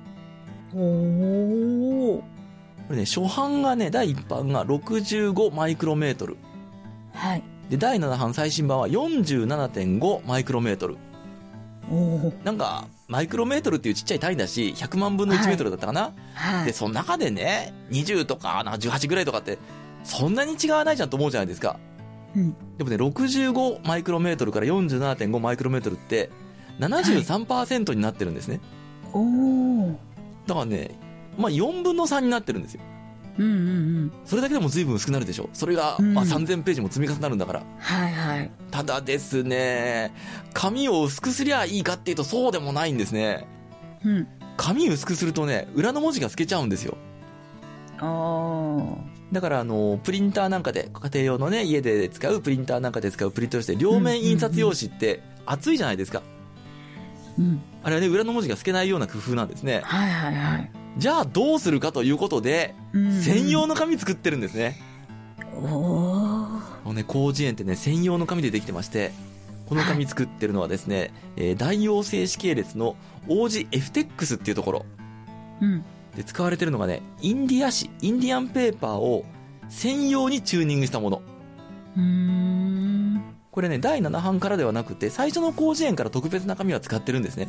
[0.74, 2.18] おー。
[2.18, 2.24] こ
[2.90, 6.38] れね、初版がね、第1版が65マイクロメートル。
[7.14, 7.44] はい。
[7.70, 10.98] で、第7版最新版は47.5マイクロメートル。
[11.92, 12.46] おー。
[12.46, 16.74] なんか、マイクロメートルっていうちっちゃい単位だし、100万分の1メートルだったかな、で、はい。
[16.74, 19.58] その中でね、20とか、なんか18ぐらいとかって、
[20.04, 21.80] そんなに違わないじゃんと思うじゃないですか。
[22.36, 22.56] うん。
[22.78, 26.30] でもね、65マイクロメートルから47.5マイクロメートルって、
[26.80, 28.62] 73%になってるんですね。
[29.14, 29.96] おー。
[30.48, 30.92] だからね、
[31.38, 32.82] まあ4分の3になってるんですよ。
[33.38, 33.62] うんうんう
[34.06, 34.12] ん。
[34.26, 35.50] それだけでも随分薄くなるでしょ。
[35.54, 37.64] それが、うんまあ3000ページも積み重なるんだから。
[37.80, 38.52] はいはい。
[38.72, 40.14] ただですね、
[40.54, 43.48] 紙を薄くすりゃいいかっていうとそうでもないんですね。
[44.04, 44.28] うん。
[44.58, 46.98] 紙薄くするとね、裏の文字が透けちゃうんですよ。
[48.02, 49.09] おー。
[49.32, 56.24] だからあの、プリンターなんかで、家庭用のね、家で使うプリンターなんかで使うプリント用紙で、両面印刷用紙って厚いじゃないですか。
[57.38, 57.62] うん。
[57.84, 59.82] あれはね、裏の文字が透けないような工夫なんですね。
[59.84, 60.72] はいはいはい。
[60.98, 64.78] じゃあどうするかということで、うん専用の紙作ってるんですね。
[65.56, 65.66] おー。
[66.86, 69.12] もうね、広辞苑ってね、専用の紙でできてまして、
[69.68, 72.96] この紙作ってるのはですね、えー大王製紙系列の
[73.28, 74.86] 王子エフテックスっていうところ
[75.62, 75.86] うん。
[76.20, 79.24] で使われてるのがね、インディア紙、インディアンペーパーを
[79.70, 81.22] 専用にチューニングしたもの。
[81.96, 83.24] うーん。
[83.52, 87.48] これね、第7版からではなくて、最初の広辞苑から特別な紙は使ってるんですね。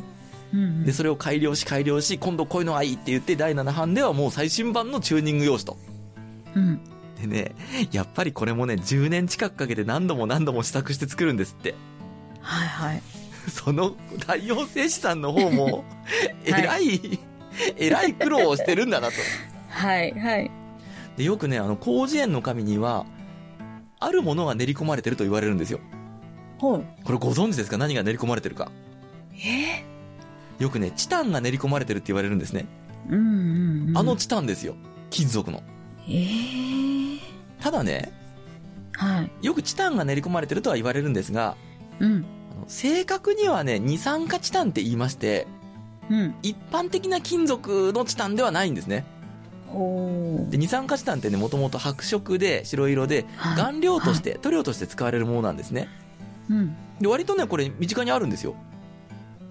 [0.53, 0.85] うん。
[0.85, 5.77] で、それを改良し改良し、今度こういうのがいいって言って、第7版ではもう最新版のチューニング用紙と。
[6.55, 6.79] うん。
[7.19, 7.55] でね、
[7.91, 11.75] やっぱりこれもね、10年近くかけて何度も何度も試作して作るんですって。
[12.39, 13.03] はいはい。
[13.51, 15.83] その大王製紙さんの方も、
[16.45, 17.19] えらい、
[17.77, 19.13] えらい苦労をしてるんだなと。
[19.69, 20.51] はいはい。
[21.17, 23.05] で、よくね、あの、広辞苑の紙には、
[23.99, 25.79] あるものが練り込まれてると言われるんですよ。
[26.59, 27.03] はい。
[27.03, 27.77] これご存知ですか？
[27.77, 28.71] 何が練り込まれてるか。
[29.33, 29.83] え？
[30.59, 32.65] よくね、チタンが練り込まれてるって言われるんですね。
[33.09, 33.97] うんうんうん。
[33.97, 34.75] あの、チタンですよ。
[35.09, 35.63] 金属の。
[36.07, 36.11] え？
[36.11, 37.19] ー。
[37.59, 38.11] ただね、
[38.93, 39.45] はい。
[39.45, 41.55] よくチタンが練り込まれてるとは言われるんですが、
[41.99, 42.25] うん。
[42.67, 45.47] 正確にはね、二酸化チタンって言いまして、
[46.11, 46.35] うん。
[46.43, 49.05] 一般的な金属のチタンではないんですね。
[50.49, 55.87] で、二酸化チタンってね、もともと白色で白色で、はい顔料として、塗料として使われるものなんですね。
[56.49, 56.75] うん。
[56.99, 58.55] で、割とね、これ身近にあるんですよ。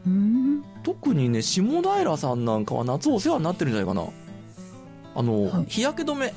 [0.07, 0.63] うん。
[0.83, 4.09] 特にね、下平さんなんかは夏お世話になってるんじゃないかな。
[5.15, 6.35] あの、はい日焼け止め、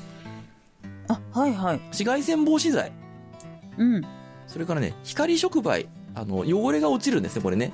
[1.08, 1.78] あ、はいはい。
[1.78, 2.92] 紫外線防止剤、
[3.76, 4.02] うん。
[4.46, 7.72] それからね、光触媒、あの、汚れが落ちるんですね、これね。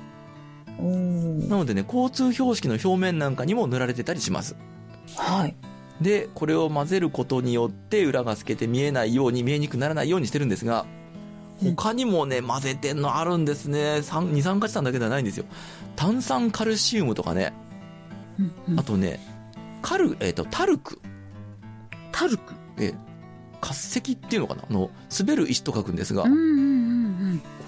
[0.79, 4.55] なのでね、交通標識の表面なんかにも塗られてたりします。
[5.17, 5.55] はい。
[6.01, 10.85] で、これを混ぜることによって裏が透けて見えないように、見えにくくならないようにしてるんですが、
[11.63, 14.01] うん他にもね、混ぜてんのあるんですね。
[14.01, 15.45] 酸二酸化チタンだけではないんですよ。
[15.95, 17.53] 炭酸カルシウムとかね、
[18.39, 19.19] うんうんあとね、
[19.83, 20.99] カル、えっ、と、タルク。
[22.11, 22.55] タルク。
[22.79, 22.95] え、
[23.61, 24.63] 滑石っていうのかな？
[24.67, 26.70] あの、滑る石と書くんですが、うんうんうん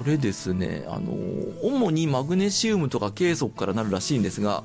[0.03, 1.13] これですね、あの、
[1.61, 4.63] 主にマグネシウムとかケイ素からなるらしいんですが、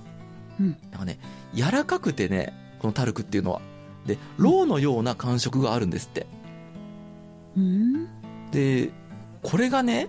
[0.59, 1.21] うんなんかね、
[1.55, 3.61] 柔らかくてね、このタルクっていうのは。
[4.05, 6.27] で、ロウのような感触があるんですって。
[7.57, 7.63] うん。
[7.63, 7.67] う
[7.99, 8.09] ん。
[8.51, 8.91] で、
[9.45, 10.09] これがね、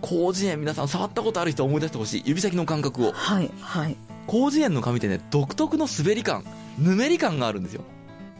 [0.00, 2.22] 広辞苑皆さん触ったことある人は思い出してほしい。
[2.24, 3.10] 指先の感覚を。
[3.10, 3.96] はいはい。
[4.28, 6.44] 広辞苑の紙ってね、独特の滑り感、
[6.78, 7.82] ぬめり感があるんですよ。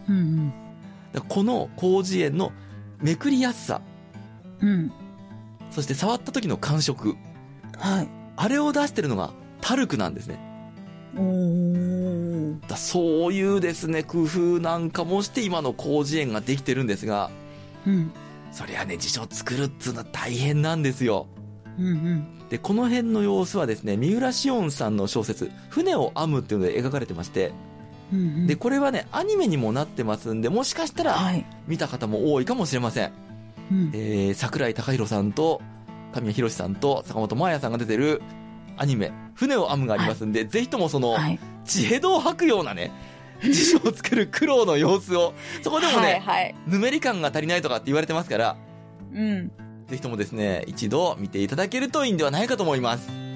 [0.09, 0.53] うん
[1.13, 2.53] だからこの広辞苑の
[3.01, 3.81] めくりやすさ、
[4.61, 4.93] うん。
[5.71, 5.75] うん。
[5.75, 7.17] そして触った時の感触、
[7.79, 8.09] はい。
[8.37, 10.39] あれを出してるのがタルクなんですね。
[12.69, 17.31] だそういうですね、工夫なんかもして今の広辞苑ができてるんですが、
[17.87, 18.13] うん。
[18.53, 21.27] そりゃね、辞書作るっつうのは大変なんですよ。
[21.79, 22.49] うんうん。
[22.49, 27.53] で、この辺の様子はですね、三浦紫音さんの小説、船を編むっていうので描かれてまして、
[28.13, 28.47] うんうん。
[28.47, 31.47] で、これはね、アニメにもなってますんで、もしかしたらはい。
[31.67, 33.13] 見た方も多いかもしれません。
[33.71, 33.91] うん。
[33.95, 35.61] えー、桜井貴弘さんと、
[36.13, 38.21] 神谷博さんと坂本真綾さんが出てる
[38.77, 41.39] アニメ、船を編むがありますんで、ぜひともその、はい。
[41.65, 42.91] 地平道を吐くようなね、
[43.43, 46.55] 辞書を作る苦労の様子を、そこでもね、はいはい。
[46.67, 48.57] ぬめり感が足りないとかって言われてますから、
[49.13, 49.53] うん。
[49.87, 53.30] ぜひともですね、一度見ていただけるといいんではないかと思います。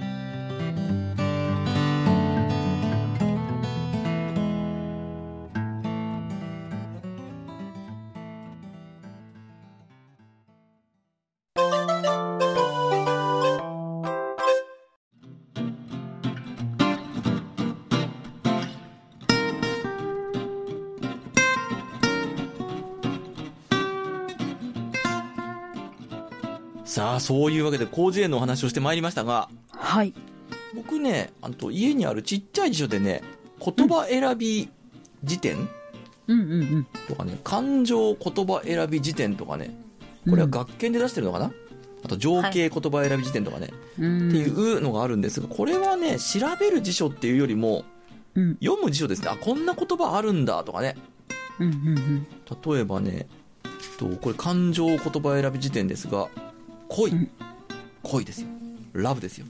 [27.24, 30.12] そういうわけで広辞苑のお話をしてまいりましたが、はい。
[30.74, 33.22] 僕ね、あと家にあるちっちゃい辞書でね、
[33.58, 34.68] 言葉選び
[35.22, 35.66] 辞典
[36.28, 36.86] うんうんうん。
[37.08, 39.74] とかね、感情言葉選び辞典とかね、
[40.28, 41.50] これは学研で出してるのかな、
[42.04, 44.28] あと情景言葉選び辞典とかね、うん。
[44.28, 47.84] っていうのがあるんですが、これはね、調べる辞書っていうよりも、
[48.34, 48.58] うん。
[48.62, 49.30] 読む辞書ですね。
[49.30, 50.94] あ、こんな言葉あるんだとかね。
[51.58, 52.26] うんうんうん。
[52.74, 53.28] 例えばね、
[53.98, 56.28] とこれ感情言葉選び辞典ですが、
[56.94, 57.30] 恋うん。
[58.02, 58.48] 恋ですよ。
[58.92, 59.46] ラブですよ。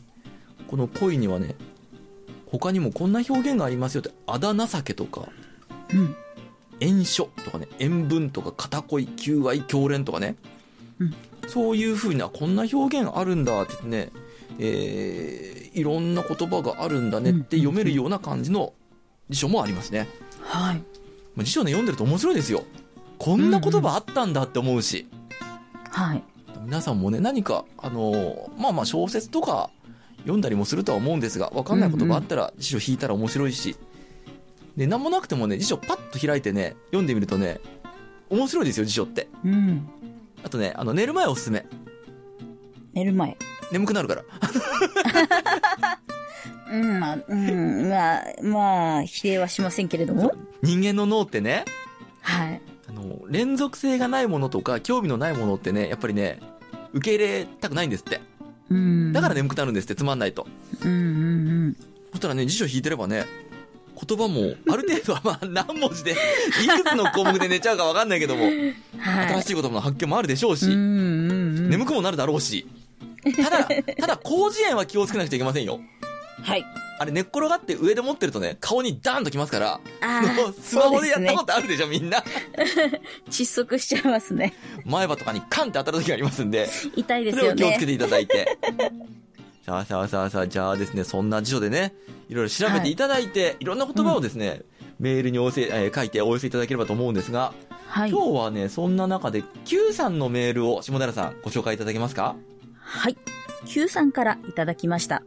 [0.68, 1.54] この恋にはね、
[2.46, 5.28] 他にもこんな表現がありますよって、あだ情けとか、
[5.92, 6.16] うん。
[6.80, 10.36] 縁書とかね、塩分とか片恋、求愛、狂恋とかね、
[10.98, 11.14] うん
[11.46, 14.12] そういう風な、こんな表現あるんだって言ってね、
[14.58, 18.72] えー、いろんな言葉があるんだねって読めるような感じの
[19.28, 20.08] 辞書もありますね。
[20.40, 20.76] はい。
[21.36, 22.64] まあ辞書ね、読んでると面白いですよ。
[23.18, 25.06] こんな言葉あったんだって思うし、
[25.90, 26.22] はい。
[26.64, 29.70] 皆さんもね、何か、あのーまあまあ小説とか
[30.18, 33.76] 読んだりもするとは思うんですが、わかんないことがあったら辞書引いたら面白いし、
[34.76, 37.60] で、なんもなくてもね、辞書パッと開いてね、読んでみるとね、
[38.30, 39.28] 面白いですよ、辞書って。
[39.44, 39.88] うん。
[40.42, 41.66] あとね、あの、寝る前おすすめ。
[42.92, 43.36] 寝る前。
[43.70, 44.24] 眠くなるから。
[46.72, 50.32] うん、まあ、うん、まあ、まあ、否定はしませんけれども。
[50.62, 51.64] 人間の脳ってね、
[52.20, 52.60] はい。
[52.88, 56.40] あの、連続性がないものとか、興味のないものってね、やっぱりね、
[56.94, 58.20] 受け入れたくないんですって。
[58.70, 59.12] うん。
[59.12, 60.46] だから眠くなるんですって、つまんないと。
[60.82, 61.00] うんうんう
[61.68, 61.76] ん。
[62.12, 63.26] そしたらね、辞書引いてればね、
[64.06, 68.74] 言葉も、ある程度は まあ何文字で、いくつの項目で寝ちゃうかわかんないけども、はい。
[69.28, 71.70] 新しい言葉の発見もあるでしょうし、うんうんうん。
[71.70, 72.66] 眠くもなるだろうし、
[73.36, 75.80] ただ、ただ、広辞苑は気をつけなくちゃいけませんよ。
[76.42, 76.64] はい。
[76.98, 82.22] あれ寝っ転がって上で持ってるとね、顔にダーンときますから、あもうスマホでやったことあるでしょ、みんな。
[83.28, 84.54] 窒息しちゃいますね。
[84.84, 87.62] 前歯とかにカンって当たる時がありますんで、痛いでそれをすよね。
[87.62, 88.58] 気をつけていただいて。
[89.66, 91.94] さあさあさあさあ、じゃあですね、そんな辞書でね、
[92.28, 94.60] いろいろ調べていただいて、い、ろんな言葉をですね、
[95.00, 97.52] メールにお寄せ、えー書いてお寄せいただければと思うんですが、
[97.88, 98.10] はい。
[98.10, 102.36] 今日はね、そんな中で Q さんのメールを下平さんご紹介いただけますか？
[102.78, 103.16] はい。
[103.66, 105.22] Q さんからいただきました。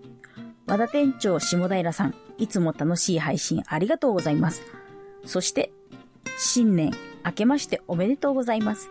[0.67, 4.63] 和田店長下平さん、いつも楽しい配信ありがとうございます。
[5.25, 5.71] そして、
[6.37, 6.91] 新年
[7.25, 8.89] 明けましておめでとうございます。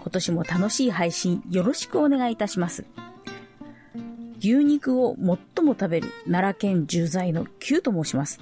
[0.00, 2.86] 今年も楽しい配信よろしくお願いいたします。
[4.38, 8.38] 牛肉を最も食べる奈良県重在の Q と申します。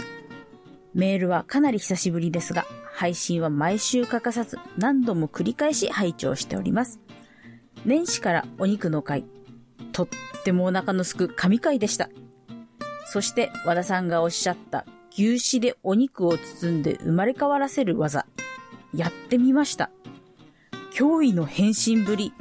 [0.95, 7.01] メールはかなり久しぶりですが、配信は毎週欠かさず何度も繰り返し拝聴しております。
[7.85, 9.25] 年始からお肉の会、
[9.91, 10.09] とっ
[10.45, 12.09] てもお腹のすく神回でした。
[13.07, 18.27] そして和田さんがおっしゃった牛脂でお肉を包んで生まれ変わらせる技、
[18.95, 19.91] やってみました。
[20.93, 22.33] 驚異の変身ぶり、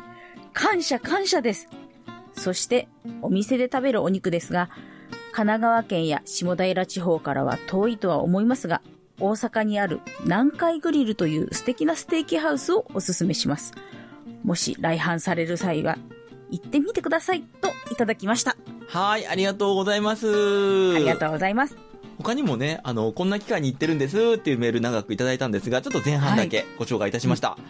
[0.53, 1.69] 感謝感謝です。
[2.33, 2.87] そして
[3.21, 4.69] お店で食べるお肉ですが、
[5.31, 8.81] 神奈川県や下平地方からは遠いとは思いますが、
[9.19, 13.73] 大阪にある南海グリルという素敵なステーキハウスをおすすめします。
[14.43, 15.97] もし来販される際は、
[16.51, 18.55] 行ってみてくださいといただきました。
[18.87, 20.27] はい、ありがとうございます。
[20.95, 21.75] ありがとうございます。
[22.17, 27.49] 他にもね、あの、こんな機会に行ってるんですっていうメール長くいただいたんですが、ちょっと前半だけご紹介いたしました。
[27.49, 27.61] はい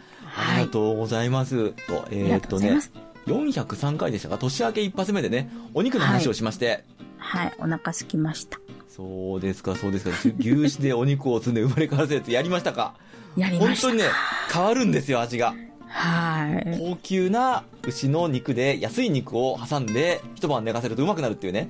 [0.57, 1.71] ありがとうございます。
[1.87, 2.91] と、えーっとねとうございます。、
[3.25, 4.37] 403回でしたか？
[4.37, 6.83] 年明け一発目でね、お肉の話をしまして、
[7.17, 8.59] はい、お腹すきました。
[8.89, 12.95] そうですか、そうですか、牛脂でお肉を積んで生まれ変わらせるやつやりましたか？
[13.37, 13.87] やりました。
[13.87, 14.09] 本当にね、
[14.53, 15.55] 変わるんですよ、味が。
[15.95, 16.77] はい。
[16.77, 21.69] 高級な牛の肉で安い肉を挟んで一晩寝かせるとうまくなるっていうね。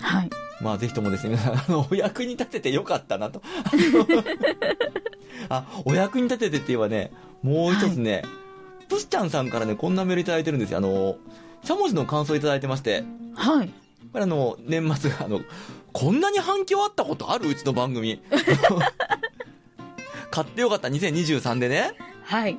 [0.00, 0.30] はい。
[0.60, 3.42] まあぜひともですね、皆さん、あの、お役に立ててよかったなと。
[5.48, 8.24] あ、お役に立ててって言えばね、もう一つね、
[8.88, 10.78] プスちゃんさんからね、こんなメールいただいてるんですよ。
[10.78, 11.16] あの、
[11.62, 13.68] しゃもじの感想いただいてまして、はい。
[14.12, 15.42] これあの、年末、あの、
[15.92, 17.48] こんなに反響あったことある？
[17.48, 18.20] うちの番組。
[20.32, 21.92] 買ってよかった2023でね、
[22.24, 22.58] はい。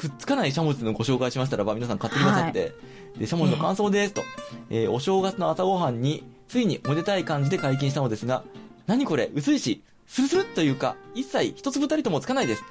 [0.00, 2.72] くっつかないしゃもじのご紹介しましたらば、皆さん買ってくださって、
[3.18, 4.22] で、しゃもじの感想ですと、
[4.70, 8.42] えーお正月の朝ごはんに、ついにおめでたい感じで解禁したのですが、
[8.86, 12.64] 何これ、薄いし、スルスルというか、一切一粒たりともつかないです。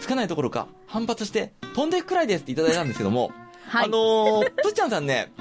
[0.00, 3.32] つかないどころか、反発して、飛んでいくくらいですっていただいたんですけども、
[3.66, 3.86] はい。
[3.86, 5.32] あのー、ぷっちゃんさんね、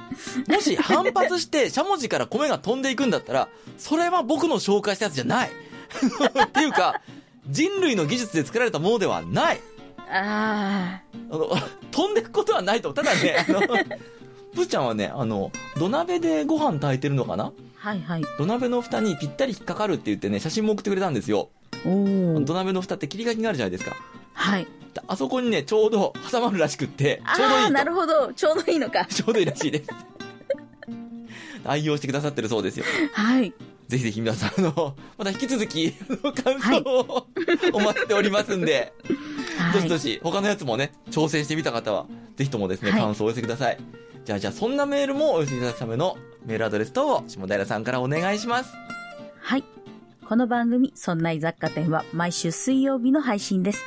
[0.47, 5.51] もし反発して、しゃもじから米が飛んでいくんだったら、それは僕の紹介したやつじゃない。
[6.43, 7.01] っていうか、
[7.47, 9.61] 人類の技術で作られたものではない。
[10.09, 11.49] ああの、
[11.91, 12.93] 飛んでくことはないと。
[12.93, 17.45] ただね、 あの、ぷーちゃんはね、あの、土鍋でご飯炊いてるのかな？
[17.45, 17.51] ー。
[17.77, 18.23] はいはい。
[18.37, 21.49] 土鍋の蓋にぴったり引っかかるって言ってね、写真も送ってくれたんですよ。
[21.85, 22.43] おー。
[22.45, 23.95] 土鍋の蓋って切り書きがあるじゃないですか。
[24.33, 24.67] はい。
[25.07, 28.33] あそこにね、ちょうど 挟まるらしくって、ちょうどいああ、いとなるほど。
[28.33, 29.05] ちょうどいいのか。
[29.05, 29.89] ちょうどいいらしいです。
[31.65, 32.85] 愛用してくださってるそうですよ。
[33.13, 33.53] はい。
[33.87, 35.91] ぜひぜひ皆さん、あの、また引き続き、
[36.43, 37.27] 感想を、
[37.73, 38.93] お待ちしておりますんで、
[39.75, 39.87] どはい。
[39.87, 42.05] しどし、他のやつもね、挑戦してみた方は、
[42.35, 43.77] ぜひともですね、はい感想をお寄せください。
[44.25, 48.73] じゃあ、じゃあ、そんなメールもお寄せいただくためのメールアドレス等を、下平さんからお願いします。
[49.39, 49.63] はい。
[50.27, 53.83] この番組、そんな雑貨店は毎週水曜日の配信です。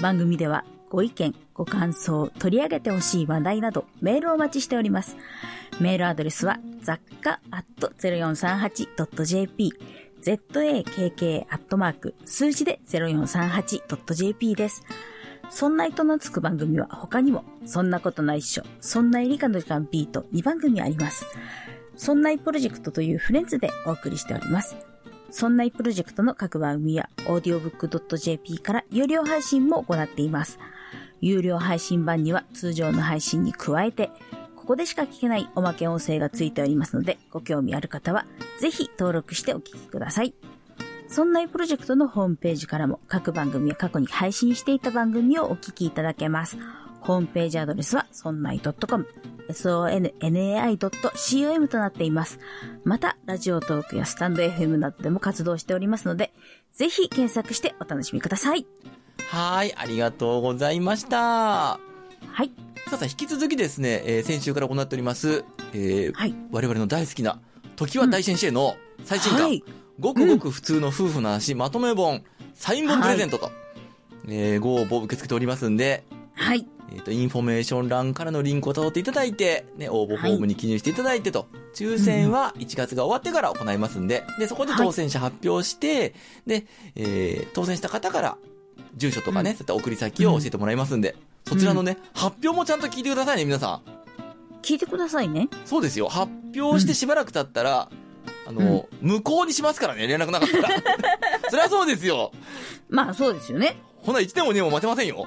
[0.00, 5.16] 番組ではご意見、ご感想、取り上げてほしい話題などメールをお待ちしております。
[5.80, 9.72] メールアドレスは雑貨 0438.jp
[10.22, 14.82] zakk アットマーク数字で 0438.jp です。
[15.50, 21.26] そんな糸のつく番組は他にも、そんなことないっしょ、そんない理科の時間 B と2番組あります。
[21.96, 24.76] そんないプロジェクトというフレンズでお送りしております。
[25.30, 30.58] そんないプロジェクトの各番組や audiobook.jp から有料配信も行っています。
[31.20, 34.10] 有料配信版には通常の配信に加えて、
[34.56, 38.26] ここでしか聞けないおまけ音声がついておりますので、ご興味ある方は
[38.60, 40.34] ぜひ登録してお聞きください。
[41.14, 46.58] そんないプロジェクトのホームページからも各番組や過去に配信していた番組をお聞きいただけます。
[47.02, 49.06] ホームページアドレスは、そんない .com、
[49.48, 52.40] sonnai.com となっています。
[52.82, 56.32] また、 Radiotalk やスタンド FM などでも活動しておりますので、
[56.72, 58.66] ぜひ検索してお楽しみください。
[59.28, 61.16] はい、ありがとうございました。
[61.16, 61.78] は
[62.42, 62.50] い。
[62.88, 65.44] さあさあ、引き続きですね、えー先週から行っております、
[65.74, 66.34] えーはい。
[66.50, 67.38] 我々の大好きな、
[67.76, 69.62] 時は大先生の最新刊、はい。
[69.98, 72.24] ごくごく普通の夫婦の話、まとめ本、
[72.54, 73.50] サイン本プレゼントと、
[74.28, 76.66] えーご応募受け付けておりますんで、はい。
[76.92, 86.14] えっ、と、インフォメーション欄からのリンクを辿っていただいて、ね、応募フォームに記入していただいてと、抽選は1月が終わってから行いますんで、で、そこで当選者発表して、
[86.46, 86.66] で、
[86.96, 88.38] えー当選した方から、
[88.96, 91.16] 住所とかね、うんそういった送り先を教えてもらいますんで、
[91.46, 94.04] そちらのね、発表もちゃんと聞いてくださいね、皆さん。
[94.62, 95.48] 聞いてくださいね。
[95.66, 96.08] そうですよ。
[96.08, 97.90] 発表してしばらく経ったら、
[98.46, 100.68] あの、無効にしますからね、連絡なかったら。
[101.50, 102.32] そりゃそうですよ。
[102.88, 103.76] まあ、そうですよね。
[104.02, 105.26] ほな、1年も2年も待てませんよ。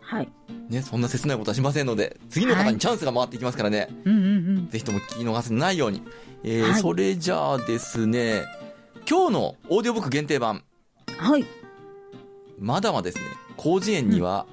[0.00, 0.28] はい。
[0.68, 3.88] ね、そんな切ないことはしませんので、次の方にチャンスが回っていきますからね。
[4.04, 4.28] うんうんう
[4.60, 4.68] ん。
[4.70, 6.02] ぜひとも聞き逃すないように。
[6.44, 8.44] えーはいそれじゃあですね、
[9.08, 10.62] 今日のオーディオブック限定版、
[11.16, 11.44] はい。
[12.58, 13.24] まだはですね、
[13.58, 14.46] 広辞苑には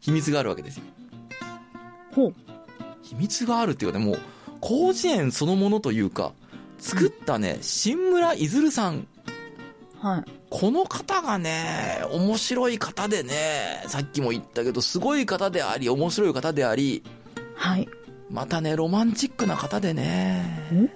[0.00, 0.84] 秘密があるわけですよ。
[2.14, 2.34] ほう。
[3.02, 4.18] 秘密があるっていうかね、もう、
[4.62, 6.32] 広辞苑そのものというか、
[6.82, 9.06] 作ったね、新村いずるさん、
[10.00, 10.24] はい。
[10.50, 17.04] この方がね、面白い方でね、さっきも言ったけど、すごい方であり、面白い方であり、
[17.54, 17.88] はい。
[18.28, 20.90] またね、ロマンチックな方でね、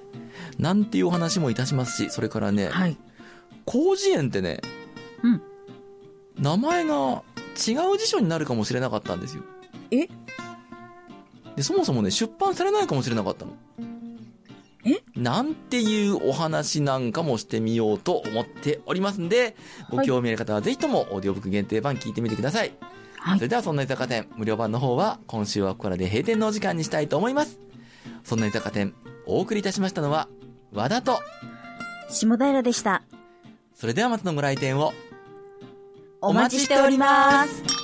[0.59, 2.99] なんていうお話もいたしますし、それからね、はい。
[3.70, 4.61] 広辞苑ってね、
[5.22, 5.43] うん。
[6.39, 7.22] 名前が
[7.66, 9.45] 違う辞書になるかもしれなかったんですよ。
[9.93, 10.09] え？
[11.55, 13.53] で、そもそもね、出版されないかもしれなかったの。
[14.87, 19.57] えなんていうお話なんかもしてみようと思っておりますんで、
[19.91, 22.72] ご興味ある方はぜひともオーディオブック限定版聞いてみてください。
[23.18, 23.49] はいそれ。
[23.49, 27.59] では、そんな居酒屋店、無料版の方は、今週はここからで閉店のお時間にしたいと思います。
[28.22, 28.95] そんな居酒屋店、
[29.26, 30.28] お送りいたしましたのは、
[30.72, 31.18] 和田と、
[32.09, 33.03] 下平でした。
[33.74, 34.95] それではまたのご来店を、
[36.20, 37.76] お待ちしております。